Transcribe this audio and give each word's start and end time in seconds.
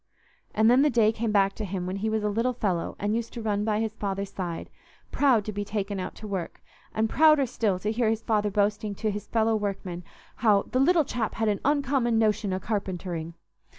And 0.55 0.67
then 0.67 0.81
the 0.81 0.89
day 0.89 1.11
came 1.11 1.31
back 1.31 1.53
to 1.53 1.63
him 1.63 1.85
when 1.85 1.97
he 1.97 2.09
was 2.09 2.23
a 2.23 2.27
little 2.29 2.53
fellow 2.53 2.95
and 2.97 3.15
used 3.15 3.33
to 3.33 3.41
run 3.43 3.63
by 3.63 3.79
his 3.79 3.93
father's 3.93 4.31
side, 4.33 4.71
proud 5.11 5.45
to 5.45 5.51
be 5.51 5.63
taken 5.63 5.99
out 5.99 6.15
to 6.15 6.27
work, 6.27 6.59
and 6.91 7.07
prouder 7.07 7.45
still 7.45 7.77
to 7.77 7.91
hear 7.91 8.09
his 8.09 8.23
father 8.23 8.49
boasting 8.49 8.95
to 8.95 9.11
his 9.11 9.27
fellow 9.27 9.55
workmen 9.55 10.03
how 10.37 10.63
"the 10.63 10.79
little 10.79 11.05
chap 11.05 11.35
had 11.35 11.49
an 11.49 11.59
uncommon 11.63 12.17
notion 12.17 12.51
o' 12.51 12.59
carpentering." 12.59 13.35